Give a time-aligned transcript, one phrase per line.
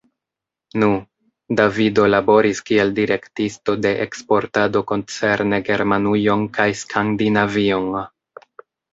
[0.83, 0.87] Nu,
[1.57, 7.93] Davido laboris kiel direktisto de eksportado koncerne Germanujon kaj Skandinavion.